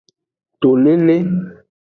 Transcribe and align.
To 0.61 0.71
lele. 0.83 1.17